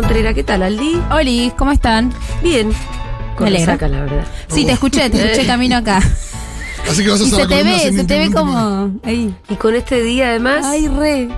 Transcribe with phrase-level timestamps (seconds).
[0.00, 0.34] Contreras.
[0.34, 0.98] ¿Qué tal, Aldi?
[1.10, 2.12] Oli, ¿cómo están?
[2.42, 2.72] Bien.
[3.36, 3.74] Con Me alegra.
[3.74, 4.24] resaca, la verdad.
[4.48, 5.98] Sí, te escuché, te escuché camino acá.
[6.90, 8.98] Así que vas a Y se la te ve, se te ve como.
[9.04, 9.34] Ahí.
[9.50, 11.28] Y con este día, además, Ay, re.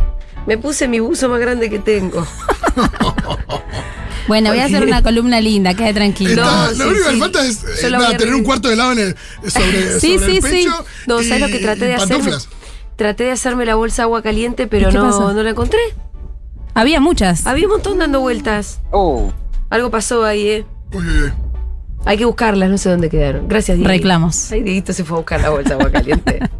[0.47, 2.25] me puse mi buzo más grande que tengo.
[4.29, 6.31] Bueno, voy a hacer una columna linda, quede tranquilo.
[6.45, 7.19] Está- No, lo sí, único que sí.
[7.19, 9.17] falta es eh, nada, tener un cuarto de helado en el,
[9.51, 10.49] sobre, Sí, sobre sí, el sí.
[10.65, 10.85] pecho.
[11.09, 12.09] No, y, ¿sabes lo que traté de hacer?
[12.09, 12.49] pantuflas.
[12.95, 15.33] Traté de hacerme la bolsa agua caliente, pero ¿Y qué no, pasó?
[15.33, 15.81] no la encontré.
[16.75, 17.47] Había muchas.
[17.47, 18.81] Había un montón dando vueltas.
[18.91, 19.31] Oh.
[19.71, 20.65] Algo pasó ahí, ¿eh?
[20.95, 21.33] Uy, uy, uy.
[22.05, 23.47] Hay que buscarlas, no sé dónde quedaron.
[23.47, 23.89] Gracias, Diego.
[23.89, 24.51] Reclamos.
[24.51, 26.39] Ay, Dieguito se fue a buscar la bolsa agua caliente.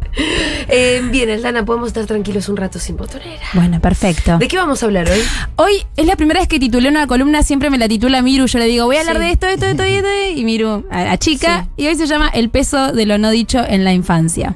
[0.69, 3.41] Eh, bien, Aldana, podemos estar tranquilos un rato sin botonera.
[3.55, 4.37] Bueno, perfecto.
[4.37, 5.19] ¿De qué vamos a hablar hoy?
[5.55, 8.45] Hoy es la primera vez que titulé una columna, siempre me la titula Miru.
[8.45, 9.21] Yo le digo, voy a hablar Sí.
[9.23, 10.07] de esto, esto, esto y esto.
[10.35, 11.67] Y Miru, a, a chica.
[11.77, 14.55] Y hoy se llama El peso de lo no dicho en la infancia.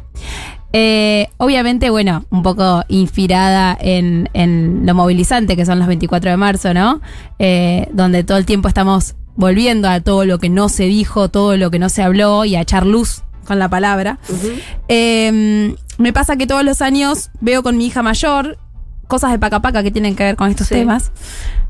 [0.73, 6.37] Eh, obviamente, bueno, un poco inspirada en, en lo movilizante que son los 24 de
[6.37, 7.01] marzo, ¿no?
[7.39, 11.55] Eh, donde todo el tiempo estamos volviendo a todo lo que no se dijo, todo
[11.57, 14.19] lo que no se habló y a echar luz con la palabra.
[14.87, 18.57] Eh, me pasa que todos los años veo con mi hija mayor
[19.07, 20.75] cosas de paca paca que tienen que ver con estos Sí.
[20.75, 21.11] temas.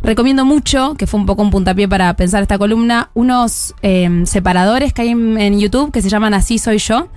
[0.01, 4.93] Recomiendo mucho, que fue un poco un puntapié para pensar esta columna, unos eh, separadores
[4.93, 7.07] que hay en, en YouTube que se llaman Así Soy Yo,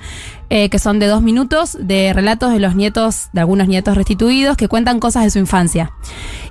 [0.49, 4.57] eh, que son de dos minutos de relatos de los nietos, de algunos nietos restituidos,
[4.57, 5.93] que cuentan cosas de su infancia.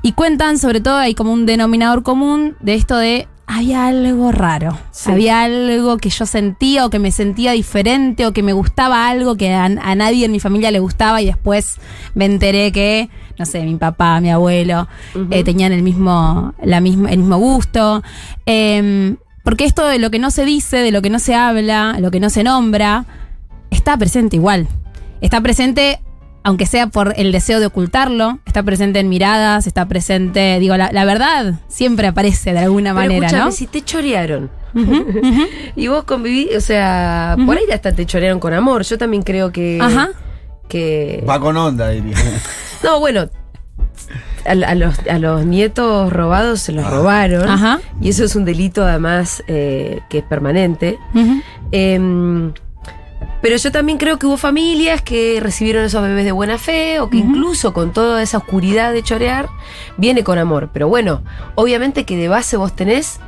[0.02, 4.78] Y cuentan, sobre todo, hay como un denominador común de esto de había algo raro.
[4.92, 5.10] Sí.
[5.10, 9.36] Había algo que yo sentía o que me sentía diferente o que me gustaba algo
[9.38, 11.78] que a, a nadie en mi familia le gustaba y después
[12.14, 13.10] me enteré que,
[13.40, 14.88] no sé, mi papá, mi abuelo
[15.32, 18.04] eh, tenían el mismo, la misma, el mismo gusto.
[18.46, 21.96] Em, porque esto de lo que no se dice, de lo que no se habla,
[22.00, 23.06] lo que no se nombra,
[23.72, 24.68] está presente igual.
[25.22, 26.02] Está presente,
[26.44, 30.92] aunque sea por el deseo de ocultarlo, está presente en miradas, está presente, digo, la,
[30.92, 33.52] la verdad siempre aparece de alguna Pero manera, ¿no?
[33.52, 34.52] si te chorearon.
[35.76, 38.84] y vos conviví, o sea, por ahí hasta te chorearon con amor.
[38.84, 39.80] Yo también creo que.
[39.82, 40.10] Ajá.
[40.70, 41.24] Que.
[41.28, 42.16] Va con onda, diría.
[42.84, 43.30] No, bueno.
[44.46, 47.50] A, a los, a los nietos robados se los robaron.
[47.50, 47.82] Ajá.
[48.00, 50.98] Y eso es un delito, además, eh, que es permanente.
[51.74, 52.54] Em,
[53.42, 57.10] pero yo también creo que hubo familias que recibieron esos bebés de buena fe o
[57.10, 59.50] que incluso con toda esa oscuridad de chorear,
[59.98, 60.70] viene con amor.
[60.72, 61.22] Pero bueno,
[61.56, 63.20] obviamente que de base vos tenés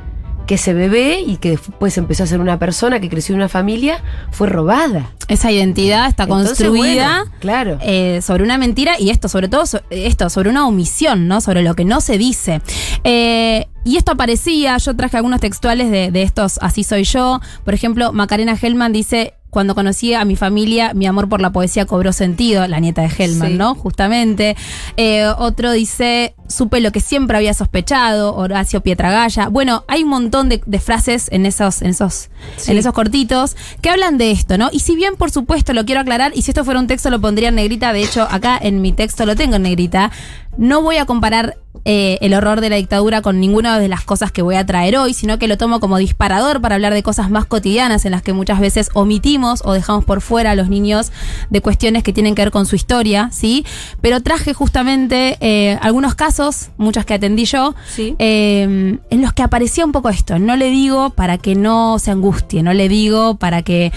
[0.52, 3.48] que ese bebé y que después empezó a ser una persona que creció en una
[3.48, 4.02] familia,
[4.32, 5.10] fue robada.
[5.28, 7.20] Esa identidad está Entonces, construida.
[7.20, 7.78] bueno, claro.
[7.80, 11.40] eh, sobre una mentira y esto, sobre todo, so- esto, sobre una omisión, ¿no?
[11.40, 12.60] Sobre lo que no se dice.
[13.02, 17.40] Eh, y esto aparecía, yo traje algunos textuales de, de estos Así soy yo.
[17.64, 19.32] Por ejemplo, Macarena Hellman dice.
[19.52, 23.08] Cuando conocí a mi familia, mi amor por la poesía cobró sentido, la nieta de
[23.14, 23.58] Hellman, Sí.
[23.58, 23.74] ¿no?
[23.74, 24.56] Justamente.
[24.96, 29.48] Eh, otro dice, supe lo que siempre había sospechado, Horacio Pietragaya.
[29.48, 32.70] Bueno, hay un montón de, de frases en esos, en esos, Sí.
[32.70, 34.70] en esos cortitos que hablan de esto, ¿no?
[34.72, 37.20] Y si bien, por supuesto, lo quiero aclarar, y si esto fuera un texto lo
[37.20, 40.10] pondría en negrita, de hecho, acá en mi texto lo tengo en negrita,
[40.56, 44.30] no voy a comparar eh, el horror de la dictadura con ninguna de las cosas
[44.30, 47.30] que voy a traer hoy, sino que lo tomo como disparador para hablar de cosas
[47.30, 51.10] más cotidianas en las que muchas veces omitimos o dejamos por fuera a los niños
[51.50, 53.64] de cuestiones que tienen que ver con su historia, ¿sí?
[54.00, 58.14] Pero traje justamente eh, algunos casos, muchas que atendí yo, Sí.
[58.18, 60.38] eh, en los que aparecía un poco esto.
[60.38, 63.92] No le digo para que no se angustie, no le digo para que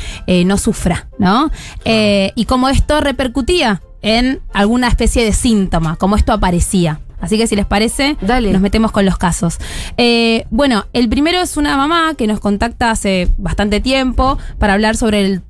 [0.46, 1.52] no sufra, ¿no?
[1.84, 7.00] Y como esto repercutía en alguna especie de síntoma, como esto aparecía.
[7.20, 8.52] Así que si les parece, Dale.
[8.52, 9.58] nos metemos con los casos.
[9.98, 14.96] Eh, bueno, el primero es una mamá que nos contacta hace bastante tiempo para hablar
[14.98, 15.42] sobre el,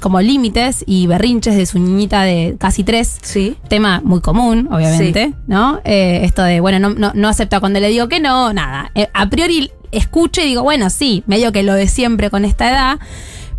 [0.00, 3.18] como límites y berrinches de su niñita de casi tres.
[3.22, 3.56] Sí.
[3.68, 5.80] Tema muy común, obviamente, ¿no?
[5.84, 8.90] Eh, esto de, bueno, no, no, no acepta cuando le digo que no, nada.
[8.94, 12.70] Eh, a priori escucho y digo, bueno, sí, medio que lo de siempre con esta
[12.70, 12.98] edad.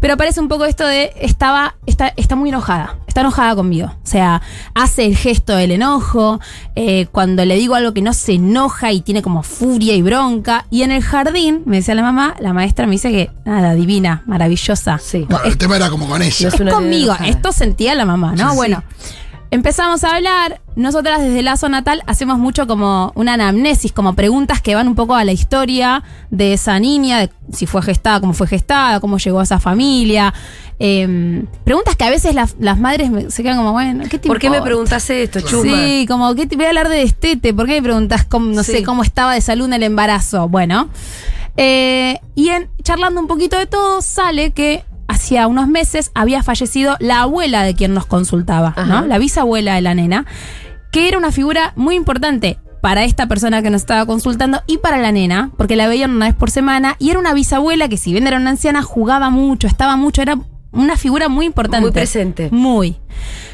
[0.05, 3.87] Pero aparece un poco esto de, estaba, está, está muy enojada, está enojada conmigo.
[3.87, 4.39] O sea,
[4.75, 6.39] hace el gesto del enojo,
[6.75, 10.67] eh, cuando le digo algo que no se enoja y tiene como furia y bronca.
[10.69, 14.21] Y en el jardín, me decía la mamá, la maestra me dice que, nada, divina,
[14.27, 14.99] maravillosa.
[14.99, 15.25] Sí.
[15.27, 16.49] Claro, el tema era como con ella.
[16.49, 17.27] Es conmigo, enojada.
[17.27, 18.51] esto sentía la mamá, ¿no?
[18.51, 19.15] Sí, sí.
[19.51, 20.61] Empezamos a hablar.
[20.75, 25.15] Nosotras desde Lazo Natal hacemos mucho como una anamnesis, como preguntas que van un poco
[25.15, 29.39] a la historia de esa niña, de si fue gestada, cómo fue gestada, cómo llegó
[29.39, 30.33] a esa familia.
[30.79, 34.27] Eh, preguntas que a veces las, las madres me- se quedan como, bueno, ¿qué te
[34.27, 35.63] ¿Por qué me preguntas esto, Chuma?
[35.77, 38.73] Sí, como te voy a hablar de destete, ¿por qué me preguntas cómo, no Sí.
[38.73, 40.49] sé, cómo estaba de salud en el embarazo?
[40.49, 40.89] Bueno,
[41.55, 44.83] eh, y en charlando un poquito de todo, sale que
[45.15, 48.85] hacía unos meses había fallecido la abuela de quien nos consultaba, Ajá.
[49.01, 49.07] ¿no?
[49.07, 50.25] La bisabuela de la nena,
[50.91, 54.97] que era una figura muy importante para esta persona que nos estaba consultando y para
[54.99, 58.11] la nena, porque la veían una vez por semana y era una bisabuela que si
[58.11, 60.37] bien era una anciana jugaba mucho, estaba mucho, era
[60.71, 61.81] una figura muy importante.
[61.81, 62.49] Muy presente.
[62.51, 62.97] Muy.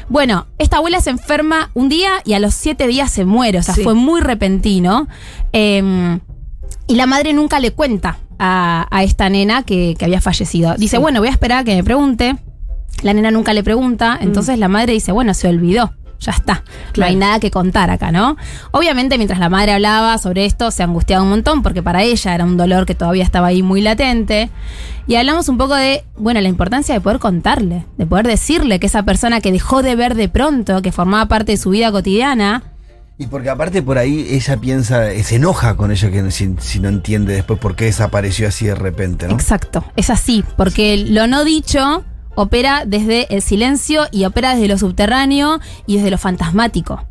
[0.08, 3.62] Bueno, esta abuela se enferma un día y a los siete días se muere, o
[3.62, 3.82] sea, Sí.
[3.82, 5.08] fue muy repentino.
[5.54, 6.18] Eh,
[6.88, 10.74] y la madre nunca le cuenta a, a esta nena que, que había fallecido.
[10.74, 11.00] Dice, Sí.
[11.02, 12.36] bueno, voy a esperar a que me pregunte.
[13.02, 15.92] La nena nunca le pregunta, entonces la madre dice, bueno, se olvidó.
[16.20, 16.62] Ya está,
[16.96, 18.36] no hay nada que contar acá, ¿no?
[18.70, 22.44] Obviamente, mientras la madre hablaba sobre esto, se angustiaba un montón porque para ella era
[22.44, 24.48] un dolor que todavía estaba ahí muy latente.
[25.08, 28.86] Y hablamos un poco de, bueno, la importancia de poder contarle, de poder decirle que
[28.86, 32.62] esa persona que dejó de ver de pronto, que formaba parte de su vida cotidiana,
[33.22, 36.88] Y porque aparte por ahí ella piensa, se enoja con ella que si, si no
[36.88, 39.34] entiende después por qué desapareció así de repente, ¿no?
[39.34, 42.04] Exacto, es así, porque lo no dicho
[42.34, 47.06] opera desde el silencio y opera desde lo subterráneo y desde lo fantasmático.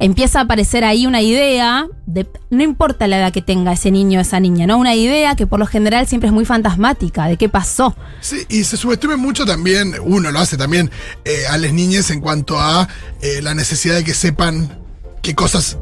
[0.00, 4.18] Empieza a aparecer ahí una idea, de, no importa la edad que tenga ese niño
[4.18, 4.78] o esa niña, ¿no?
[4.78, 7.94] Una idea que por lo general siempre es muy fantasmática, de qué pasó.
[8.20, 10.90] Sí, y se subestima mucho también, uno lo hace también,
[11.24, 12.88] eh, a las niñas en cuanto a
[13.20, 14.81] eh, la necesidad de que sepan
[15.22, 15.78] qué cosas,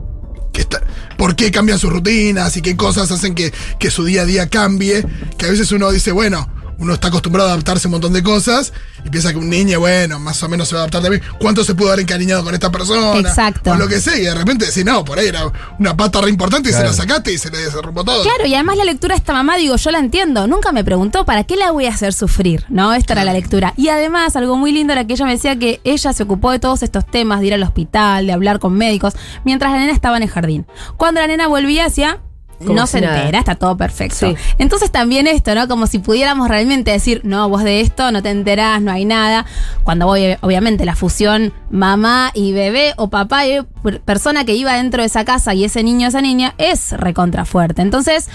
[0.52, 0.82] que está-
[1.16, 4.48] por qué cambian sus rutinas y qué cosas hacen que, que su día a día
[4.48, 5.04] cambie,
[5.38, 6.48] que a veces uno dice, bueno,
[6.80, 8.72] uno está acostumbrado a adaptarse a un montón de cosas
[9.04, 11.22] y piensa que un niño, bueno, más o menos se va a adaptar también.
[11.38, 13.18] ¿Cuánto se pudo haber encariñado con esta persona?
[13.18, 13.70] Exacto.
[13.70, 16.30] O lo que sea, y de repente decís, no, por ahí era una pata re
[16.30, 18.22] importante y se la sacaste y se le derrumbó todo.
[18.22, 20.46] Claro, y además la lectura de esta mamá, digo, yo la entiendo.
[20.46, 22.64] Nunca me preguntó, ¿para qué la voy a hacer sufrir?
[22.70, 22.94] ¿No?
[22.94, 23.74] Esta era la lectura.
[23.76, 26.58] Y además, algo muy lindo era que ella me decía que ella se ocupó de
[26.58, 30.16] todos estos temas, de ir al hospital, de hablar con médicos, mientras la nena estaba
[30.16, 30.66] en el jardín.
[30.96, 32.20] Cuando la nena volvía, hacía.
[32.60, 33.20] No si se nada.
[33.20, 34.16] entera, está todo perfecto.
[34.30, 34.36] Sí.
[34.58, 35.66] Entonces también esto, ¿no?
[35.68, 39.46] Como si pudiéramos realmente decir, no, vos de esto no te enterás, no hay nada.
[39.82, 44.74] Cuando voy, obviamente, la fusión mamá y bebé o papá y per- persona que iba
[44.74, 47.82] dentro de esa casa y ese niño esa niña es recontra fuerte.
[47.82, 48.28] Entonces,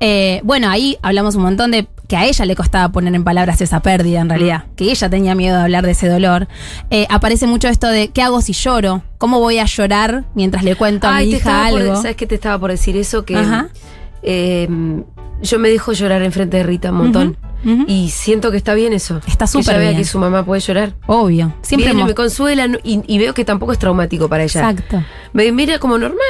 [0.00, 3.60] eh, bueno, ahí hablamos un montón de que a ella le costaba poner en palabras
[3.60, 6.48] esa pérdida en realidad, que ella tenía miedo de hablar de ese dolor.
[6.90, 9.02] Eh, aparece mucho esto de ¿qué hago si lloro?
[9.18, 11.96] ¿Cómo voy a llorar mientras le cuento a Ay, mi te hija por- algo?
[11.96, 13.24] ¿Sabes qué te estaba por decir eso?
[13.24, 13.42] Que
[14.22, 14.68] eh,
[15.42, 17.36] yo me dejo llorar enfrente de Rita un montón.
[17.86, 19.22] Y siento que está bien eso.
[19.26, 20.02] Está súper ella vea bien.
[20.02, 20.92] que su mamá puede llorar.
[21.06, 21.54] Obvio.
[21.62, 24.68] Siempre Viene, me consuela y, y veo que tampoco es traumático para ella.
[24.70, 25.02] Exacto.
[25.32, 26.20] Me mira como normal.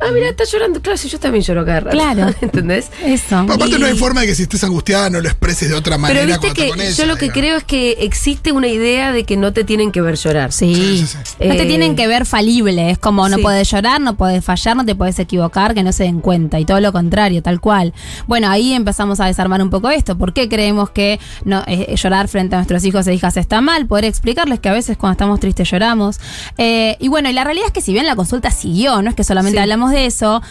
[0.00, 0.82] Ah, mira, está llorando.
[0.82, 1.96] Claro, si yo también lloro cada rato.
[1.96, 2.34] Claro.
[2.40, 2.90] ¿Entendés?
[3.04, 3.24] Eso.
[3.42, 5.74] Pero aparte Y- no hay forma de que si estés angustiada no lo expreses de
[5.74, 6.90] otra manera Pero viste que con ella.
[6.90, 7.40] yo lo que digamos.
[7.40, 10.52] creo es que existe una idea de que no te tienen que ver llorar.
[10.52, 10.74] Sí.
[10.74, 11.34] Sí, sí, sí.
[11.48, 12.90] No te Eh, tienen que ver falible.
[12.90, 13.42] Es como no sí.
[13.42, 16.58] puedes llorar, no puedes fallar, no te puedes equivocar, que no se den cuenta.
[16.60, 17.94] Y todo lo contrario, tal cual.
[18.26, 20.18] Bueno, ahí empezamos a desarmar un poco esto.
[20.18, 23.86] ¿Por qué creemos que no, eh, llorar frente a nuestros hijos e hijas está mal?
[23.86, 26.18] Poder explicarles que a veces cuando estamos tristes lloramos.
[26.58, 29.14] Eh, y bueno, y la realidad es que si bien la consulta siguió, no es
[29.16, 29.62] que solamente Sí.
[29.90, 30.42] De eso.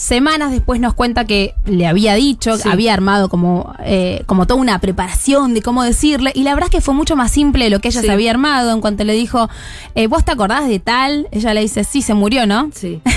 [0.00, 2.66] Semanas después nos cuenta que le había dicho, Sí.
[2.70, 6.76] había armado como, eh, como toda una preparación de cómo decirle, y la verdad es
[6.76, 8.06] que fue mucho más simple de lo que ella Sí.
[8.06, 8.72] se había armado.
[8.72, 9.50] En cuanto le dijo,
[9.94, 11.28] eh, ¿vos te acordás de tal?
[11.32, 12.70] Ella le dice, sí, se murió, ¿no?
[12.74, 13.02] Sí.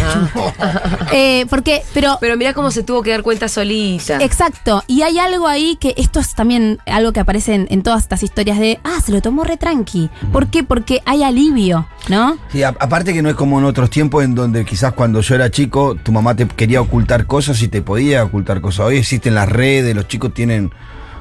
[0.60, 1.08] Ah.
[1.14, 4.18] Eh, porque, pero, Pero mira cómo se tuvo que dar cuenta solita.
[4.22, 8.02] exacto, y hay algo ahí que esto es también algo que aparece en, en todas
[8.02, 10.10] estas historias de, ah, se lo tomó re tranqui.
[10.34, 10.64] ¿Por qué?
[10.64, 12.38] Porque hay alivio, ¿no?
[12.52, 15.36] Sí, a- aparte que no es como en otros tiempos en donde quizás cuando yo
[15.36, 18.88] era chico tu mamá te quería ocultar cosas y te podía ocultar cosas.
[18.88, 20.72] Hoy existen las redes, los chicos tienen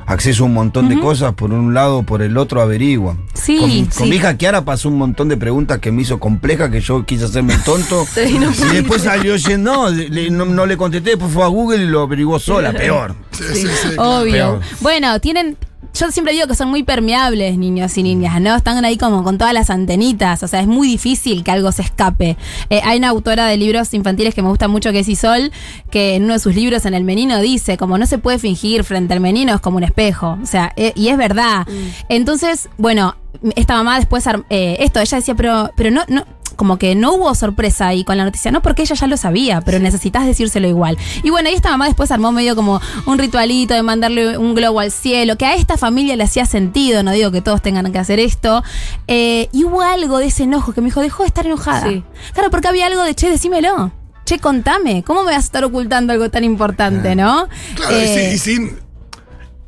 [0.04, 3.18] acceso a un montón de cosas, por un lado, por el otro averiguan.
[3.34, 3.88] Sí, con, sí.
[3.96, 7.06] con mi hija Kiara pasó un montón de preguntas que me hizo compleja, que yo
[7.06, 8.04] quise hacerme el tonto.
[8.14, 11.46] Sí, no y después salió diciendo, no, le- no, no le contesté, después fue a
[11.46, 13.14] Google y lo averiguó sola, peor.
[13.30, 14.20] Sí, sí, sí, claro.
[14.20, 14.32] Obvio.
[14.32, 14.60] Peor.
[14.80, 15.56] Bueno, tienen.
[15.94, 18.56] Yo siempre digo que son muy permeables niños y niñas, ¿no?
[18.56, 21.82] Están ahí como con todas las antenitas, o sea, es muy difícil que algo se
[21.82, 22.36] escape.
[22.70, 25.52] Eh, hay una autora de libros infantiles que me gusta mucho, que es Isol,
[25.90, 28.84] que en uno de sus libros en el menino dice, como no se puede fingir
[28.84, 31.66] frente al menino, es como un espejo, o sea, eh, y es verdad.
[32.08, 33.16] Entonces, bueno,
[33.56, 36.24] esta mamá después, eh, esto, ella decía, pero, pero no, no,
[36.56, 39.60] como que no hubo sorpresa ahí con la noticia, no porque ella ya lo sabía,
[39.60, 40.96] pero necesitas decírselo igual.
[41.22, 44.80] Y bueno, y esta mamá después armó medio como un ritualito de mandarle un globo
[44.80, 47.98] al cielo, que a esta familia le hacía sentido, no digo que todos tengan que
[47.98, 48.62] hacer esto.
[49.06, 51.88] Eh, y hubo algo de ese enojo que me dijo, dejó de estar enojada.
[51.88, 52.04] Sí.
[52.32, 53.92] Claro, porque había algo de, che, decímelo.
[54.24, 57.48] Che, contame, ¿cómo me vas a estar ocultando algo tan importante, no?
[57.74, 58.81] Claro, y Eh, sin- y sin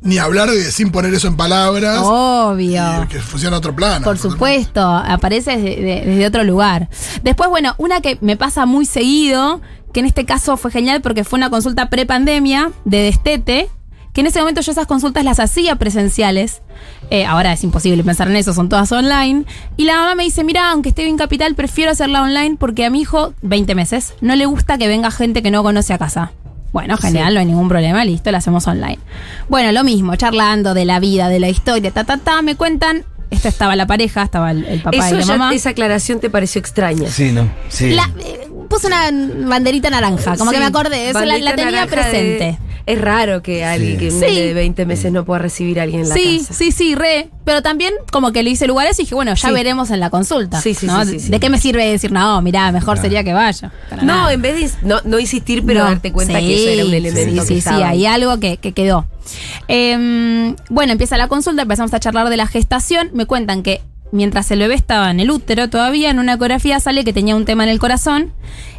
[0.05, 1.99] ni hablar de sin poner eso en palabras.
[2.01, 3.03] Obvio.
[3.03, 4.03] y que funciona a otro plano.
[4.05, 6.87] Por supuesto, aparece desde, de- desde otro lugar.
[7.23, 9.61] Después, bueno, una que me pasa muy seguido,
[9.93, 13.69] que en este caso fue genial porque fue una consulta pre-pandemia de destete,
[14.13, 16.61] que en ese momento yo esas consultas las hacía presenciales.
[17.09, 19.43] Eh, ahora es imposible pensar en eso, son todas online.
[19.75, 22.89] Y la mamá me dice, mira, aunque esté en capital, prefiero hacerla online porque a
[22.89, 26.31] mi hijo, 20 meses, no le gusta que venga gente que no conoce a casa.
[26.75, 28.99] Bueno, genial, no hay ningún problema, listo, la hacemos online.
[29.47, 33.05] Bueno, lo mismo, charlando de la vida, de la historia, ta, ta, ta, me cuentan,
[33.31, 35.53] esta estaba la pareja, estaba el, el papá Eso y la ya- mamá.
[35.55, 37.07] esa aclaración te pareció extraña.
[37.09, 37.49] Sí, ¿no?
[37.69, 37.91] Sí.
[37.91, 39.09] La- eh, puse una
[39.47, 42.59] banderita naranja, como Sí, que me acordé, eso la, la tenía presente.
[42.87, 44.25] Es raro que alguien, que un Sí.
[44.39, 46.53] de 20 meses no pueda recibir a alguien en la Sí, casa.
[46.53, 47.29] sí, sí, re.
[47.43, 49.53] Pero también como que le hice lugares y dije, bueno, ya Sí.
[49.53, 50.61] veremos en la consulta.
[50.61, 51.03] Sí, sí, ¿no?
[51.05, 51.29] sí, sí, sí.
[51.31, 53.71] ¿De qué me sirve decir, no, mirá, mejor sería que vaya?
[53.89, 54.33] Para No, nada.
[54.33, 56.93] en vez de no, no insistir, pero No, darte cuenta sí, que eso era un
[56.93, 59.05] elemento Sí, que sí, sí, hay algo que, que quedó.
[59.67, 63.09] Em, bueno, empieza la consulta, empezamos a charlar de la gestación.
[63.13, 67.03] Me cuentan que mientras el bebé estaba en el útero todavía, en una ecografía sale
[67.03, 68.31] que tenía un tema en el corazón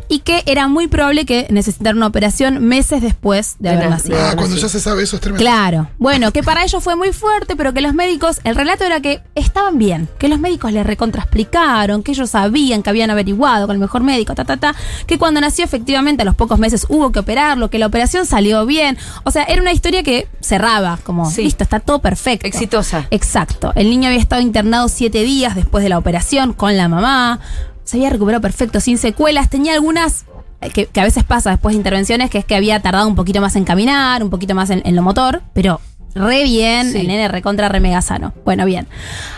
[0.09, 4.19] y que era muy probable que necesitara una operación meses después de haber na- nacido.
[4.21, 5.43] Ah, cuando ya se sabe eso es tremendo.
[5.43, 5.89] Claro.
[5.99, 9.21] Bueno, que para ellos fue muy fuerte, pero que los médicos, el relato era que
[9.35, 13.81] estaban bien, que los médicos le recontraexplicaron, que ellos sabían que habían averiguado con el
[13.81, 14.75] mejor médico, ta, ta, ta,
[15.07, 18.65] que cuando nació efectivamente a los pocos meses hubo que operarlo, que la operación salió
[18.67, 18.97] bien.
[19.25, 21.43] O sea, era una historia que cerraba, como, Sí.
[21.43, 22.47] listo, está todo perfecto.
[22.47, 23.07] Exitosa.
[23.11, 23.73] Exacto.
[23.75, 27.41] El niño había estado internado siete días después de la operación con la mamá.
[27.87, 29.49] Se había recuperado perfecto, sin secuelas.
[29.49, 30.26] Tenía algunas
[30.61, 33.14] eh, que, que a veces pasa después de intervenciones, que es que había tardado un
[33.14, 35.81] poquito más en caminar, un poquito más en, en lo motor, pero
[36.14, 36.99] re bien, Sí.
[37.00, 38.33] el nene recontra re mega sano.
[38.45, 38.87] Bueno, bien.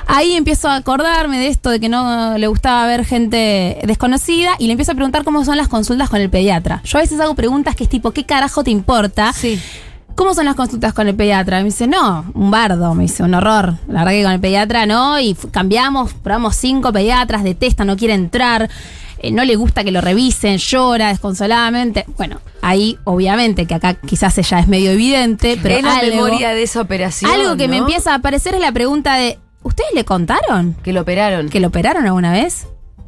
[0.07, 4.67] Ahí empiezo a acordarme de esto de que no le gustaba ver gente desconocida y
[4.67, 6.81] le empiezo a preguntar cómo son las consultas con el pediatra.
[6.85, 9.33] Yo a veces hago preguntas que es tipo, ¿qué carajo te importa?
[9.33, 9.61] Sí.
[10.19, 11.59] ¿Cómo son las consultas con el pediatra?
[11.59, 13.75] Me dice, no, un bardo, me dice, un horror.
[13.87, 18.15] La verdad que con el pediatra no, y cambiamos, probamos cinco pediatras, detesta, no quiere
[18.15, 18.69] entrar,
[19.21, 22.05] eh, no le gusta que lo revisen, llora desconsoladamente.
[22.17, 26.49] Bueno, ahí obviamente que acá quizás ya es medio evidente, pero es la algo, memoria
[26.51, 27.31] de esa operación.
[27.31, 31.03] algo que me empieza a aparecer es la pregunta de, ¿ustedes le contaron Que lo
[31.03, 31.49] operaron.
[31.49, 32.67] que lo operaron alguna vez?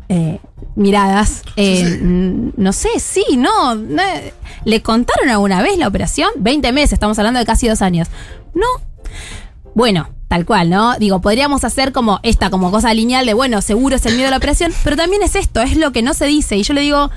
[0.08, 0.38] Eh,
[0.80, 1.42] miradas.
[1.56, 4.02] Eh, Sí, No sé, sí, no, no,
[4.64, 6.30] ¿Le contaron alguna vez la operación?
[6.38, 8.08] 20 meses, estamos hablando de casi dos años.
[8.54, 8.66] No.
[9.74, 10.96] Bueno, tal cual, ¿no?
[10.98, 14.30] Digo, podríamos hacer como esta, como cosa lineal de, bueno, seguro es el miedo a
[14.32, 16.56] la operación, pero también es esto, es lo que no se dice.
[16.56, 17.10] Y yo le digo,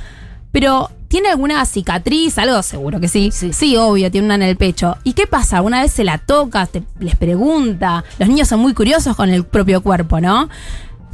[0.51, 2.37] pero ¿tiene alguna cicatriz?
[2.37, 3.31] Algo seguro que sí.
[3.33, 3.51] Sí.
[3.53, 4.97] Sí, obvio, tiene una en el pecho.
[5.03, 5.57] ¿Y qué pasa?
[5.57, 6.65] ¿Alguna vez se la toca?
[6.67, 8.03] te- les pregunta.
[8.19, 10.47] Los niños son muy curiosos con el propio cuerpo, ¿no?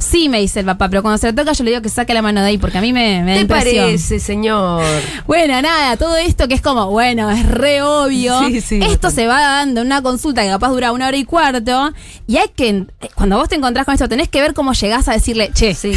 [0.00, 2.14] Sí, me dice el papá, pero cuando se la toca yo le digo que saque
[2.14, 3.84] la mano de ahí porque a mí me, me da ¿Qué impresión.
[3.84, 4.82] parece, señor?
[5.26, 8.38] Bueno, nada, todo esto que es como, bueno, es re obvio.
[8.48, 11.24] Sí, sí, esto se va dando en una consulta que capaz dura una hora y
[11.24, 11.92] cuarto.
[12.26, 15.12] Y hay que, cuando vos te encontrás con esto, tenés que ver cómo llegás a
[15.12, 15.92] decirle, che, Sí.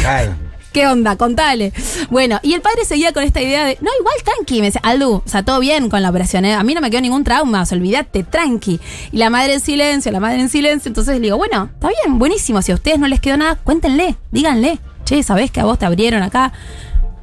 [0.74, 1.14] ¿Qué onda?
[1.14, 1.72] Contale.
[2.10, 4.58] Bueno, y el padre seguía con esta idea de, no, igual tranqui.
[4.58, 6.52] Me decía, Aldu, o sea, todo bien con la operación, ¿eh?
[6.52, 8.80] A mí no me quedó ningún trauma, o sea, olvídate, tranqui.
[9.12, 10.88] Y la madre en silencio, la madre en silencio.
[10.88, 12.60] Entonces le digo, bueno, está bien, buenísimo.
[12.60, 14.80] Si a ustedes no les quedó nada, cuéntenle, díganle.
[15.04, 16.52] Che, ¿sabés que a vos te abrieron acá?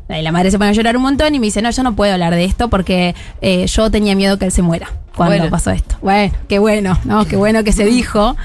[0.07, 1.93] Y la madre se pone a llorar un montón y me dice, no, yo no
[1.93, 5.49] puedo hablar de esto porque eh, yo tenía miedo que él se muera cuando Bueno.
[5.51, 5.95] pasó esto.
[6.01, 7.25] Bueno, qué bueno, ¿no?
[7.25, 8.35] Qué bueno que se dijo.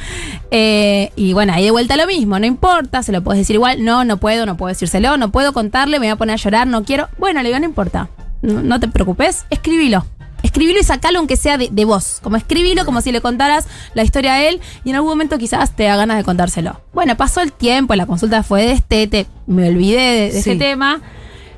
[0.50, 3.84] Eh, y bueno, ahí de vuelta lo mismo, no importa, se lo puedes decir igual,
[3.84, 6.66] no, no puedo, no puedo decírselo, no puedo contarle, me voy a poner a llorar,
[6.66, 7.08] no quiero.
[7.18, 8.08] Bueno, le digo, no importa,
[8.42, 10.04] no, no te preocupes, escribilo.
[10.42, 12.20] Escribilo y sacalo aunque sea de, de vos.
[12.22, 15.74] Como escribilo como si le contaras la historia a él y en algún momento quizás
[15.74, 16.80] te da ganas de contárselo.
[16.92, 20.50] Bueno, pasó el tiempo, la consulta fue de este, te- me olvidé de, de Sí.
[20.50, 21.00] ese tema.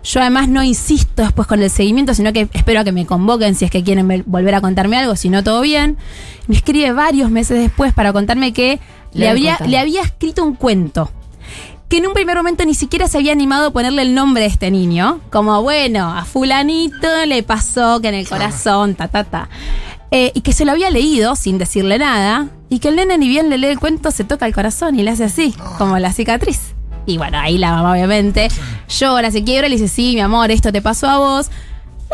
[0.04, 3.54] Yo además no insisto después con el seguimiento, sino que espero a que me convoquen
[3.54, 5.96] si es que quieren ve- volver a contarme algo, si no todo bien.
[6.46, 8.80] Me escribe varios meses después para contarme que
[9.12, 9.70] Le le, había contado.
[9.70, 11.10] le había escrito un cuento.
[11.88, 14.48] Que en un primer momento ni siquiera se había animado a ponerle el nombre de
[14.48, 15.20] este niño.
[15.30, 19.48] Como, bueno, a fulanito le pasó que en el corazón, ta, ta, ta.
[20.10, 22.48] Eh, y que se lo había leído sin decirle nada.
[22.68, 25.02] Y que el nene ni bien le lee el cuento, se toca el corazón y
[25.02, 26.74] le hace así, como la cicatriz.
[27.08, 28.48] Y bueno, ahí la mamá obviamente
[28.88, 31.50] llora, se quiebra le dice, sí, mi amor, esto te pasó a vos.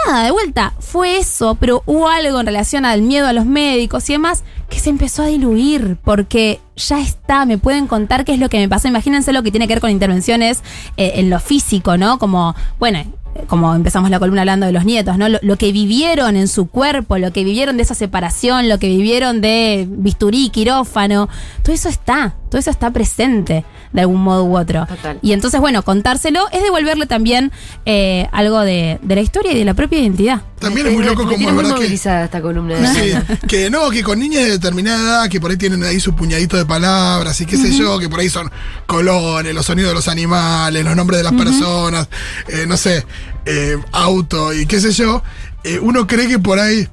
[0.06, 4.08] Nada, de vuelta, fue eso, pero hubo algo en relación al miedo a los médicos
[4.08, 8.38] y demás que se empezó a diluir, porque ya está, me pueden contar qué es
[8.38, 8.88] lo que me pasó.
[8.88, 10.62] Imagínense lo que tiene que ver con intervenciones
[10.96, 12.18] eh, en lo físico, ¿no?
[12.18, 13.04] Como, bueno,
[13.46, 15.26] como empezamos la columna hablando de los nietos, ¿no?
[15.28, 19.40] Lo que vivieron en su cuerpo, lo que vivieron de esa separación, lo que vivieron
[19.40, 21.28] de bisturí, quirófano,
[21.62, 24.84] todo eso está, todo eso está presente de algún modo u otro.
[24.86, 25.18] Total.
[25.22, 27.52] Y entonces, bueno, contárselo es devolverle también
[27.86, 30.42] eh, algo de, de la historia y de la propia identidad.
[30.58, 31.76] También es muy loco como es muy verdad que.
[31.76, 32.76] movilizada esta columna.
[32.76, 33.38] de Sí, Ana.
[33.48, 36.56] que no, que con niñas de determinada edad, que por ahí tienen ahí su puñadito
[36.56, 38.50] de palabras y qué sé yo, que por ahí son
[38.86, 42.08] colores, los sonidos de los animales, los nombres de las personas,
[42.48, 43.06] eh, no sé,
[43.46, 45.22] eh, auto y qué sé yo,
[45.62, 46.88] eh, uno cree que por ahí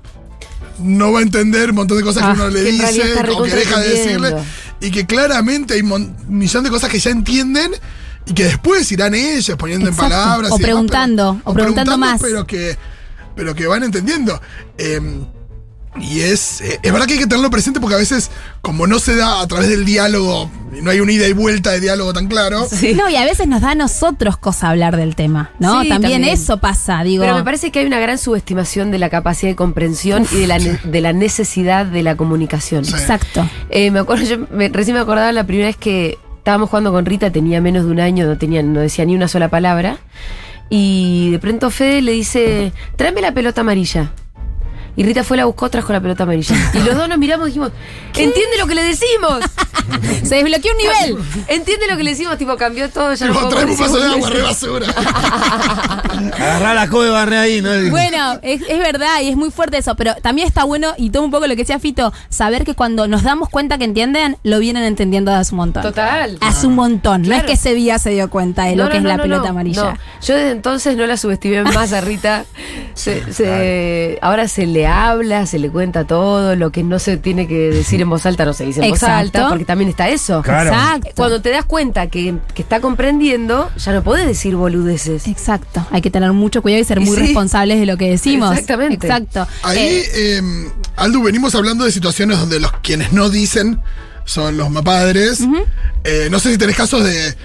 [0.80, 3.44] no va a entender un montón de cosas Ah, que uno le que dice o
[3.44, 4.36] que deja de decirle.
[4.80, 7.72] Y que claramente hay un millón de cosas que ya entienden
[8.26, 10.06] y que después irán ellos poniendo Exacto.
[10.06, 10.52] en palabras.
[10.52, 12.22] O y demás, preguntando, o preguntando más.
[12.22, 12.78] Pero que,
[13.36, 14.42] pero que van entendiendo.
[14.78, 15.00] Eh,
[16.00, 18.32] y es, eh, es verdad que hay que tenerlo presente porque a veces,
[18.62, 20.50] como no se da a través del diálogo,
[20.82, 22.66] no hay una ida y vuelta de diálogo tan claro.
[22.70, 22.94] Sí.
[22.94, 25.82] No, y a veces nos da a nosotros cosa hablar del tema, ¿no?
[25.82, 26.34] Sí, también, también.
[26.34, 27.24] eso pasa, digo.
[27.24, 30.48] Pero me parece que hay una gran subestimación de la capacidad de comprensión y de
[30.48, 32.86] la, ne- de la necesidad de la comunicación.
[32.86, 32.94] Sí.
[32.94, 33.48] Exacto.
[33.70, 37.06] Eh, me acuerdo, yo me- recién me acordaba la primera vez que estábamos jugando con
[37.06, 39.98] Rita, tenía menos de un año, no tenía, no decía ni una sola palabra.
[40.70, 44.14] Y de pronto Fede le dice, tráeme la pelota amarilla.
[44.96, 46.56] Y Rita fue, la buscó, trajo la pelota amarilla.
[46.74, 47.72] Y los dos nos miramos y dijimos,
[48.10, 49.40] ¿entiende lo que le decimos?
[50.24, 51.26] Se desbloqueó un nivel.
[51.48, 52.38] ¿Entiende lo que le decimos?
[52.38, 54.88] Tipo, cambió todo, ya no traeme un vaso de agua, re basura.
[56.36, 57.70] Agarrar la coba y barrer ahí, ¿no?
[57.90, 61.24] Bueno, es, es verdad y es muy fuerte eso, pero también está bueno, y todo
[61.24, 64.60] un poco lo que decía Fito, saber que cuando nos damos cuenta que entienden, lo
[64.60, 65.84] vienen entendiendo hace un montón.
[65.84, 66.38] Total.
[66.42, 67.24] Hace un montón.
[67.24, 69.18] No es que ese día se dio cuenta de lo que no, es no, la
[69.18, 69.84] no, pelota no, amarilla.
[69.84, 69.98] no.
[70.26, 72.46] Yo desde entonces no la subestimé más a Rita.
[72.94, 77.48] Se- se- ahora se le habla, se le cuenta todo, lo que no se tiene
[77.48, 80.42] que decir en voz alta no se dice en voz alta, porque también está eso.
[80.42, 80.70] Claro.
[80.70, 81.10] Exacto.
[81.16, 85.28] Cuando te das cuenta que, que está comprendiendo, ya no podés decir boludeces.
[85.28, 85.86] Exacto.
[85.92, 87.22] Hay que tener mucho cuidado y ser Y muy sí.
[87.24, 88.52] responsables de lo que decimos.
[88.52, 89.08] Exactamente.
[89.08, 89.48] Exacto.
[89.64, 90.42] Ahí, Eh, eh,
[90.98, 93.80] Aldu, venimos hablando de situaciones donde los quienes no dicen
[94.26, 95.40] son los padres.
[96.04, 97.36] Eh, no sé si tenés casos de.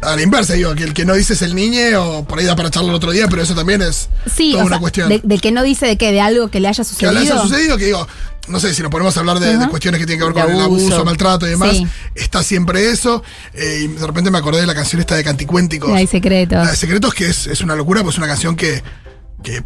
[0.00, 2.44] A la inversa, digo, que el que no dice es el niño, o por ahí
[2.44, 4.80] da para charlar el otro día, pero eso también es sí, toda o una sea,
[4.80, 5.08] cuestión.
[5.08, 7.18] de, de que no dice de qué, de algo que le haya que sucedido.
[7.18, 8.06] haya sucedido, que digo,
[8.48, 10.60] no sé si nos ponemos a hablar de, cuestiones que tienen que ver con el
[10.60, 10.86] abuso.
[10.86, 11.86] abuso, maltrato y demás, Sí.
[12.14, 13.22] está siempre eso.
[13.54, 15.90] eh, y de repente me acordé de la canción esta de Canticuénticos.
[16.10, 16.58] Secretos.
[16.58, 18.82] La de Secretos, que es, es una locura, pues es una canción que,
[19.44, 19.62] que eh,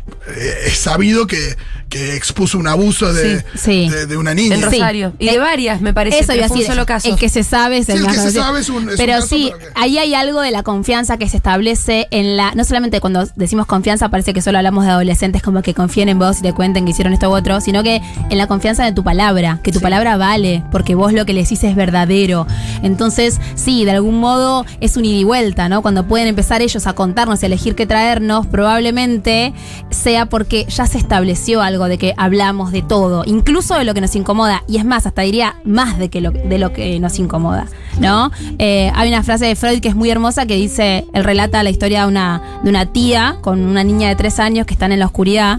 [0.67, 1.57] es sabido que,
[1.89, 3.89] que expuso un abuso de, Sí, sí.
[3.89, 4.57] de, de una niña.
[4.57, 4.67] En Sí.
[4.79, 5.15] Rosario.
[5.21, 6.19] Y Eh, de varias, me parece.
[6.19, 7.09] Eso iba a decir, solo caso.
[7.09, 8.91] el que se sabe es Sí, el el más que se sabe es un- es
[8.91, 12.37] un Pero caso, sí, pero ahí hay algo de la confianza que se establece en
[12.37, 12.53] la.
[12.57, 16.19] No solamente cuando decimos confianza, parece que solo hablamos de adolescentes como que confíen en
[16.19, 18.93] vos y te cuenten que hicieron esto u otro, sino que en la confianza de
[18.93, 19.83] tu palabra, que tu Sí.
[19.85, 22.47] palabra vale, porque vos lo que le decís es verdadero.
[22.83, 25.83] Entonces, sí, de algún modo es un ida y vuelta, ¿no?
[25.83, 29.53] Cuando pueden empezar ellos a contarnos y a elegir qué traernos, probablemente
[29.91, 34.01] sea porque ya se estableció algo de que hablamos de todo, incluso de lo que
[34.01, 37.19] nos incomoda, y es más, hasta diría más de, que lo, de lo que nos
[37.19, 37.67] incomoda,
[38.01, 38.31] ¿no?
[38.59, 41.71] Eh, hay una frase de Freud que es muy hermosa que dice, él relata la
[41.71, 45.01] historia de una, de una tía con una niña de tres años que están en
[45.01, 45.59] la oscuridad,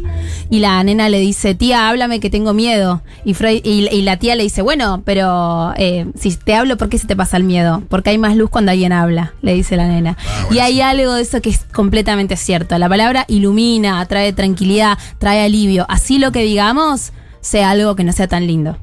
[0.49, 4.17] y la nena le dice, tía, háblame que tengo miedo, y, Freud, y, y la
[4.17, 7.43] tía le dice, bueno, pero eh, si te hablo, ¿por qué se te pasa el
[7.43, 7.84] miedo?
[7.89, 10.17] Porque hay más luz cuando alguien habla, le dice la nena.
[10.52, 12.78] y hay algo de eso que es completamente cierto.
[12.78, 15.86] La palabra ilumina, trae tranquilidad, trae alivio.
[15.89, 18.78] Así lo que digamos sea algo que no sea tan lindo.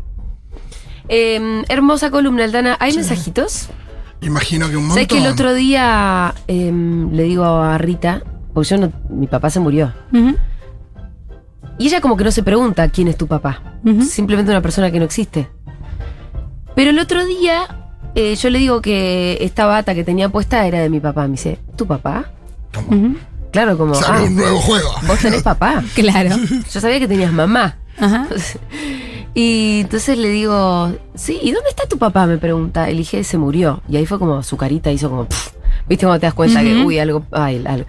[1.09, 2.77] Eh, hermosa columna, Aldana.
[2.81, 3.69] ¿Hay mensajitos?
[4.21, 4.95] Imagino que un montón.
[4.95, 8.23] ¿Sabes que el otro día em, le digo a Rita,
[8.55, 9.92] porque yo no, mi papá se murió.
[11.79, 13.61] Y ella como que no se pregunta quién es tu papá.
[14.09, 15.49] Simplemente una persona que no existe.
[16.75, 17.87] Pero el otro día
[18.19, 21.25] eh, yo le digo que esta bata que tenía puesta era de mi papá.
[21.25, 22.31] Me dice, ¿tu papá?
[23.53, 24.90] Claro, como, ah, un nuevo juego.
[25.07, 25.85] vos tenés papá.
[25.95, 26.35] Claro.
[26.73, 27.77] Yo sabía que tenías mamá.
[27.99, 28.27] Ajá.
[29.38, 32.25] Y entonces le digo, sí, ¿y dónde está tu papá?
[32.27, 32.88] Me pregunta.
[32.88, 33.83] El dije, se murió.
[33.87, 35.51] Y ahí fue como su carita hizo como, "Pff".
[35.87, 37.85] ¿viste cuando te das cuenta que, uy, algo, ay, algo.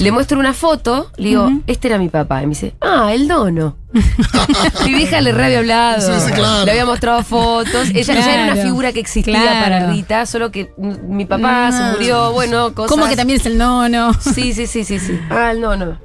[0.00, 2.42] Le muestro una foto, le digo, este era mi papá.
[2.42, 3.76] Y me dice, ah, el dono.
[4.84, 6.00] mi vieja le re había hablado.
[6.20, 6.64] Sí, sí, claro.
[6.64, 7.90] Le había mostrado fotos.
[7.94, 9.60] Ella ya era una figura que existía Claro.
[9.64, 11.92] para Rita, solo que mi papá se No.
[11.92, 12.90] murió, bueno, cosas.
[12.90, 14.12] Como que también es el nono.
[14.14, 15.16] Sí, sí, sí, sí, sí.
[15.30, 15.96] Ah, el nono.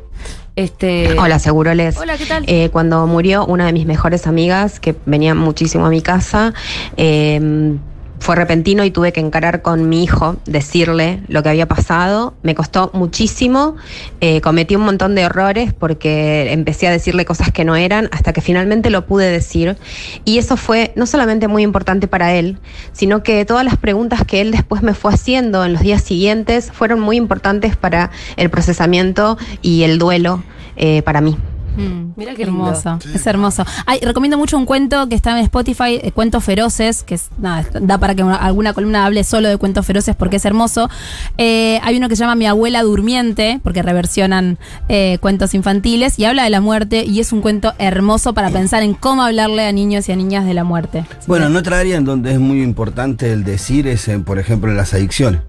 [0.56, 1.18] Este.
[1.18, 1.98] Hola, Seguroles.
[1.98, 2.44] Hola, ¿qué tal?
[2.48, 6.54] Eh, cuando murió una de mis mejores amigas, que venía muchísimo a mi casa,
[6.98, 7.78] eh,
[8.24, 12.34] fue repentino y tuve que encarar con mi hijo, decirle lo que había pasado.
[12.42, 13.76] Me costó muchísimo,
[14.22, 18.32] eh, cometí un montón de errores porque empecé a decirle cosas que no eran hasta
[18.32, 19.76] que finalmente lo pude decir.
[20.24, 22.60] Y eso fue no solamente muy importante para él,
[22.94, 26.72] sino que todas las preguntas que él después me fue haciendo en los días siguientes
[26.72, 30.42] fueron muy importantes para el procesamiento y el duelo
[30.78, 31.36] eh, para mí.
[31.76, 33.66] Mm, Mirá qué hermoso, es hermoso.
[33.86, 37.66] Ay, recomiendo mucho un cuento que está en Spotify, eh, Cuentos Feroces, que es, nada,
[37.82, 40.90] da para que una- alguna columna hable solo de cuentos feroces porque es hermoso.
[41.38, 44.58] Eh, hay uno que se llama Mi abuela durmiente, porque reversionan
[44.90, 48.84] eh, cuentos infantiles, y habla de la muerte, y es un cuento hermoso para pensar
[48.84, 51.06] en cómo hablarle a niños y a niñas de la muerte.
[51.28, 54.70] Bueno, en otra área en donde es muy importante el decir es, en, por ejemplo,
[54.70, 55.42] en las adicciones.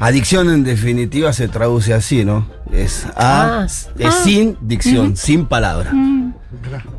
[0.00, 2.46] Adicción en definitiva se traduce así, ¿no?
[2.72, 3.66] Es, a, Ah.
[3.98, 5.90] es sin dicción, sin palabra.
[5.92, 6.34] Mm.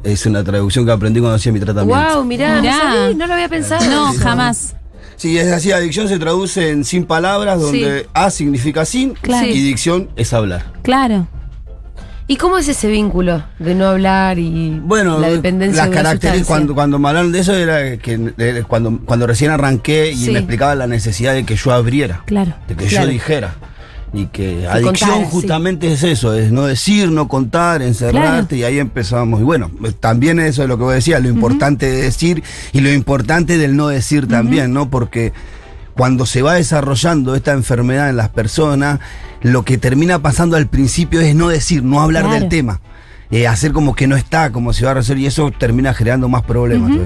[0.04, 2.16] Es una traducción que aprendí cuando hacía mi tratamiento.
[2.16, 3.12] Wow, mirá, Mirá.
[3.16, 3.86] No, lo había pensado.
[3.90, 4.76] No, jamás.
[5.16, 9.48] Sí, es así, adicción se traduce en sin palabras, donde A significa sin Claro.
[9.48, 10.72] y dicción es hablar.
[10.82, 11.28] Claro.
[12.28, 16.48] ¿Y cómo es ese vínculo de no hablar y Bueno, la dependencia las de características,
[16.48, 20.32] cuando, cuando me hablaron de eso era que eh, cuando, cuando recién arranqué y Sí.
[20.32, 22.54] me explicaba la necesidad de que yo abriera, Claro.
[22.68, 23.08] de que Claro.
[23.08, 23.56] yo dijera.
[24.12, 25.28] Y que adicción sí.
[25.30, 29.40] justamente es eso, es no decir, no contar, encerrarte y ahí empezamos.
[29.40, 32.44] Y bueno, eh, también eso es lo que vos decías, lo importante de decir
[32.74, 34.90] y lo importante del no decir también, ¿no?
[34.90, 35.32] Porque
[35.96, 39.00] cuando se va desarrollando esta enfermedad en las personas,
[39.42, 42.40] lo que termina pasando al principio es no decir, no hablar Claro.
[42.40, 42.82] del tema.
[43.32, 46.28] eh, hacer como que no está, como se va a resolver, y eso termina generando
[46.30, 46.98] más problemas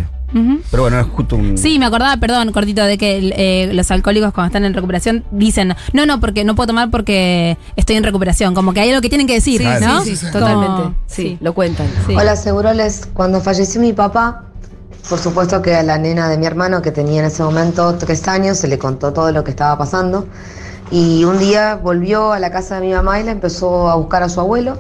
[0.71, 1.57] Pero bueno, es justo un.
[1.57, 5.75] Sí, me acordaba, perdón, cortito, de que eh, los alcohólicos cuando están en recuperación dicen,
[5.93, 8.53] no, no, porque no puedo tomar porque estoy en recuperación.
[8.55, 10.03] Como que hay algo que tienen que decir, Sí, ¿no?
[10.03, 10.31] sí, sí, sí.
[10.31, 10.81] totalmente.
[10.83, 11.87] Como- sí, lo cuentan.
[12.07, 12.15] Sí.
[12.15, 13.07] Hola, Seguroles.
[13.13, 14.45] Cuando falleció mi papá,
[15.09, 18.27] por supuesto que a la nena de mi hermano, que tenía en ese momento tres
[18.27, 20.27] años, se le contó todo lo que estaba pasando.
[20.91, 24.23] Y un día volvió a la casa de mi mamá y le empezó a buscar
[24.23, 24.79] a su abuelo.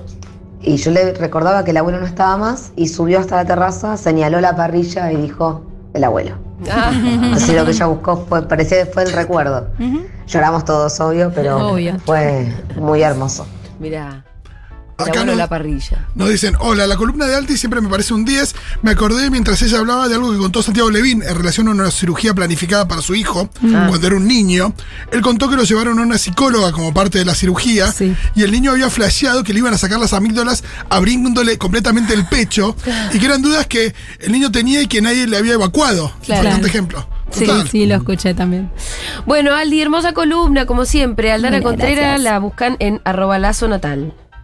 [0.63, 3.97] Y yo le recordaba que el abuelo no estaba más y subió hasta la terraza,
[3.97, 6.35] señaló la parrilla y dijo, el abuelo.
[6.71, 6.91] Ah,
[7.33, 9.67] Así lo que ella buscó fue, parecía que fue el recuerdo.
[10.27, 11.97] Lloramos todos, obvio, pero Obvio.
[12.05, 12.47] fue
[12.77, 13.45] muy hermoso.
[13.79, 14.23] mirá.
[14.97, 16.07] Acá no- la parrilla.
[16.15, 18.55] Nos dicen, hola, la columna de Alti siempre me parece un 10.
[18.83, 21.89] Me acordé mientras ella hablaba de algo que contó Santiago Levín en relación a una
[21.91, 24.73] cirugía planificada para su hijo cuando era un niño.
[25.11, 28.15] Él contó que lo llevaron a una psicóloga como parte de la cirugía Sí.
[28.35, 32.25] y el niño había flasheado que le iban a sacar las amígdalas abriéndole completamente el
[32.27, 32.75] pecho
[33.13, 36.13] y que eran dudas que el niño tenía y que nadie le había evacuado.
[36.23, 36.41] Claro.
[36.43, 37.07] Importante ejemplo.
[37.31, 37.67] Sí, Total.
[37.67, 38.69] sí, lo escuché también.
[39.25, 41.31] Bueno, Aldi, hermosa columna, como siempre.
[41.31, 44.13] Aldana Contreras la buscan en arroba lazo natal.